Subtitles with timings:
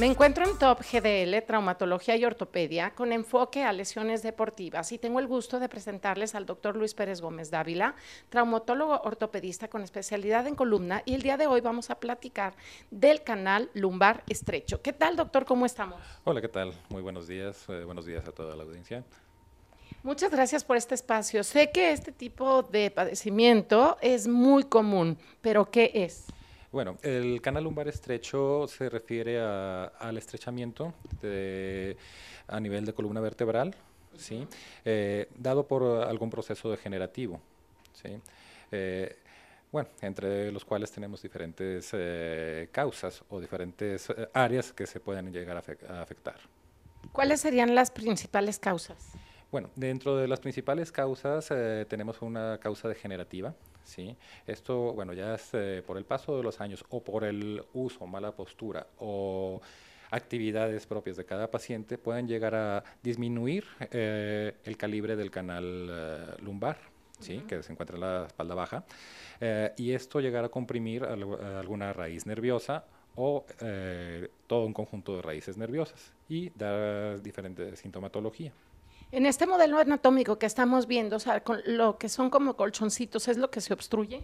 [0.00, 5.18] Me encuentro en Top GDL, Traumatología y Ortopedia, con enfoque a lesiones deportivas y tengo
[5.20, 7.94] el gusto de presentarles al doctor Luis Pérez Gómez Dávila,
[8.30, 12.54] traumatólogo ortopedista con especialidad en columna y el día de hoy vamos a platicar
[12.90, 14.80] del canal lumbar estrecho.
[14.80, 15.44] ¿Qué tal, doctor?
[15.44, 16.00] ¿Cómo estamos?
[16.24, 16.72] Hola, ¿qué tal?
[16.88, 17.66] Muy buenos días.
[17.68, 19.04] Eh, buenos días a toda la audiencia.
[20.02, 21.44] Muchas gracias por este espacio.
[21.44, 26.24] Sé que este tipo de padecimiento es muy común, pero ¿qué es?
[26.72, 30.94] Bueno, el canal lumbar estrecho se refiere al estrechamiento
[32.46, 33.74] a nivel de columna vertebral,
[34.16, 34.46] ¿sí?
[34.84, 37.40] Eh, dado por algún proceso degenerativo.
[37.92, 38.20] ¿sí?
[38.70, 39.16] Eh,
[39.72, 45.56] bueno, entre los cuales tenemos diferentes eh, causas o diferentes áreas que se pueden llegar
[45.56, 46.36] a afectar.
[47.10, 49.12] ¿Cuáles serían las principales causas?
[49.50, 51.48] Bueno, dentro de las principales causas
[51.88, 54.16] tenemos una causa degenerativa, ¿sí?
[54.46, 58.06] Esto, bueno, ya es eh, por el paso de los años o por el uso,
[58.06, 59.60] mala postura o
[60.10, 66.42] actividades propias de cada paciente pueden llegar a disminuir eh, el calibre del canal eh,
[66.42, 66.78] lumbar,
[67.20, 67.44] ¿sí?
[67.46, 68.84] que se encuentra en la espalda baja,
[69.76, 72.84] y esto llegar a comprimir alguna raíz nerviosa
[73.16, 73.46] o
[74.46, 78.52] todo un conjunto de raíces nerviosas y dar diferente sintomatología.
[79.12, 83.26] En este modelo anatómico que estamos viendo, o sea, con lo que son como colchoncitos,
[83.26, 84.22] ¿es lo que se obstruye?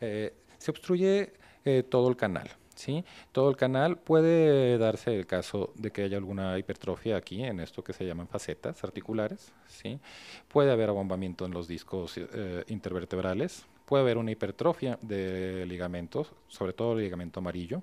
[0.00, 1.32] Eh, se obstruye
[1.64, 2.48] eh, todo el canal.
[2.76, 3.04] ¿sí?
[3.32, 7.82] Todo el canal puede darse el caso de que haya alguna hipertrofia aquí, en esto
[7.82, 9.52] que se llaman facetas articulares.
[9.66, 9.98] ¿sí?
[10.46, 13.66] Puede haber abombamiento en los discos eh, intervertebrales.
[13.86, 17.82] Puede haber una hipertrofia de ligamentos, sobre todo el ligamento amarillo.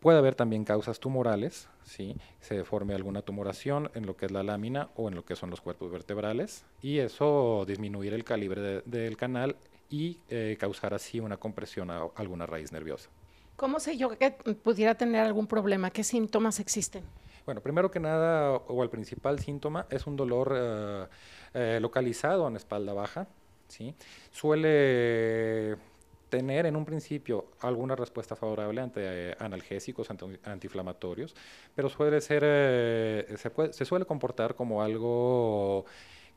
[0.00, 2.16] Puede haber también causas tumorales, ¿sí?
[2.40, 5.50] se forme alguna tumoración en lo que es la lámina o en lo que son
[5.50, 9.56] los cuerpos vertebrales y eso disminuir el calibre del canal
[9.90, 13.10] y eh, causar así una compresión a alguna raíz nerviosa.
[13.56, 15.90] ¿Cómo sé yo que pudiera tener algún problema?
[15.90, 17.02] ¿Qué síntomas existen?
[17.44, 21.06] Bueno, primero que nada, o el principal síntoma es un dolor eh,
[21.54, 23.26] eh, localizado en espalda baja.
[23.66, 23.94] ¿sí?
[24.30, 25.76] Suele
[26.28, 31.34] tener en un principio alguna respuesta favorable ante eh, analgésicos, antiinflamatorios,
[31.74, 35.84] pero suele ser, eh, se, se, suele comportar como algo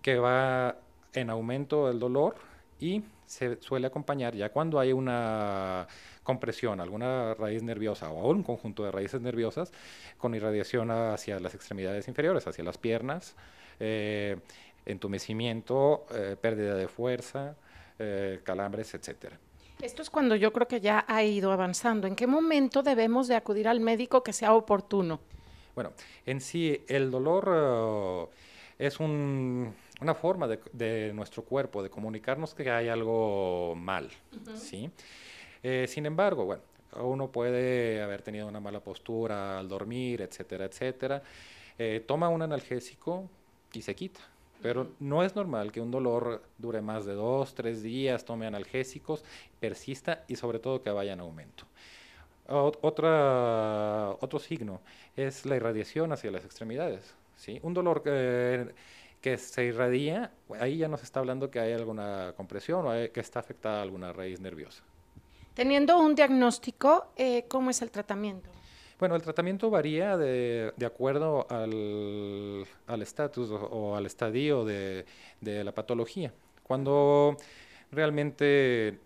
[0.01, 0.78] que va
[1.13, 2.35] en aumento del dolor
[2.80, 5.88] y se suele acompañar ya cuando hay una
[6.24, 9.72] compresión, alguna raíz nerviosa o un conjunto de raíces nerviosas
[10.18, 13.35] con irradiación hacia las extremidades inferiores, hacia las piernas,
[13.80, 14.38] eh,
[14.85, 16.06] entumecimiento,
[16.41, 17.56] pérdida de fuerza,
[18.44, 19.38] calambres, etcétera.
[19.81, 22.08] Esto es cuando yo creo que ya ha ido avanzando.
[22.08, 25.19] ¿En qué momento debemos de acudir al médico que sea oportuno?
[25.74, 25.94] Bueno,
[26.25, 28.30] en sí el dolor uh,
[28.78, 34.09] es una forma de, nuestro cuerpo de comunicarnos que hay algo mal,
[34.56, 34.90] ¿sí?
[35.64, 36.63] Eh, sin embargo, bueno,
[37.00, 41.22] uno puede haber tenido una mala postura al dormir, etcétera, etcétera.
[41.78, 43.30] Eh, toma un analgésico
[43.74, 44.19] y se quita.
[44.62, 49.24] Pero no es normal que un dolor dure más de dos, tres días, tome analgésicos,
[49.60, 51.66] persista y sobre todo que vaya en aumento.
[52.48, 54.82] Otra, otro signo
[55.16, 57.14] es la irradiación hacia las extremidades.
[57.38, 57.60] ¿sí?
[57.64, 62.92] Un dolor que, se irradia, ahí ya nos está hablando que hay alguna compresión o
[62.92, 64.84] que está afectada alguna raíz nerviosa.
[65.54, 68.50] Teniendo un diagnóstico, eh, ¿cómo es el tratamiento?
[69.01, 75.06] Bueno, el tratamiento varía de, acuerdo al estatus o, al estadio de,
[75.41, 76.31] la patología.
[76.62, 77.35] Cuando
[77.91, 79.00] realmente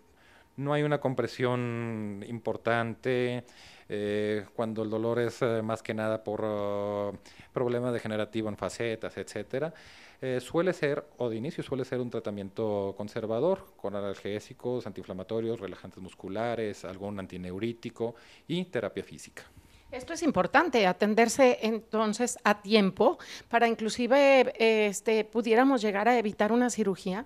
[0.58, 3.44] no hay una compresión importante,
[3.88, 7.16] eh, cuando el dolor es eh, más que nada por uh,
[7.54, 9.72] problema degenerativo en facetas, etcétera,
[10.20, 16.02] eh, suele ser, o de inicio suele ser un tratamiento conservador, con analgésicos, antiinflamatorios, relajantes
[16.02, 18.14] musculares, algún antineurítico
[18.46, 19.44] y terapia física.
[19.90, 26.70] Esto es importante, atenderse entonces a tiempo para inclusive este, pudiéramos llegar a evitar una
[26.70, 27.24] cirugía.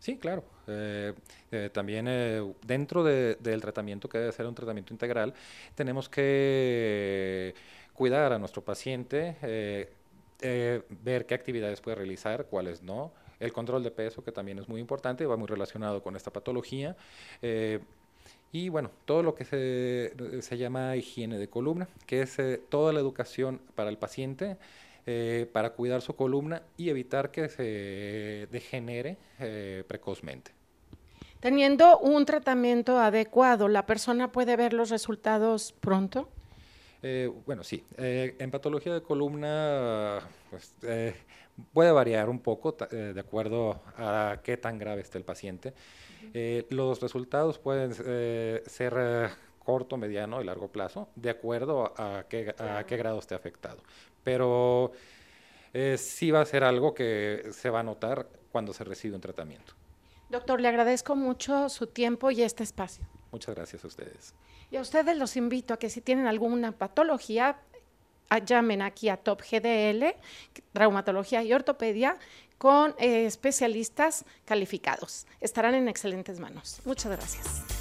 [0.00, 0.42] Sí, claro.
[0.66, 1.12] Eh,
[1.50, 5.34] eh, también eh, dentro del tratamiento, que debe ser un tratamiento integral,
[5.74, 7.54] tenemos que
[7.92, 9.36] cuidar a nuestro paciente,
[10.40, 14.80] ver qué actividades puede realizar, cuáles no, el control de peso, que también es muy
[14.80, 16.96] importante, va muy relacionado con esta patología.
[18.52, 23.00] Y bueno, todo lo que se, llama higiene de columna, que es eh, toda la
[23.00, 24.58] educación para el paciente,
[25.06, 30.52] eh, para cuidar su columna y evitar que se degenere eh, precozmente.
[31.40, 36.28] Teniendo un tratamiento adecuado, ¿la persona puede ver los resultados pronto?
[37.44, 37.84] Bueno, sí.
[37.98, 40.20] en patología de columna,
[40.50, 40.74] pues,
[41.72, 45.74] puede variar un poco de acuerdo a qué tan grave esté el paciente.
[46.34, 49.28] Eh, los resultados pueden eh, ser eh,
[49.58, 53.82] corto, mediano y largo plazo, de acuerdo a qué, a qué grado esté afectado.
[54.24, 54.92] Pero
[55.72, 59.20] eh, sí va a ser algo que se va a notar cuando se recibe un
[59.20, 59.74] tratamiento.
[60.30, 63.06] Doctor, le agradezco mucho su tiempo y este espacio.
[63.30, 64.34] Muchas gracias a ustedes.
[64.72, 67.58] Y a ustedes los invito a que si tienen alguna patología,
[68.46, 70.16] llamen aquí a Top GDL,
[70.72, 72.16] Traumatología y Ortopedia,
[72.56, 75.26] con eh, especialistas calificados.
[75.42, 76.80] Estarán en excelentes manos.
[76.86, 77.71] Muchas gracias.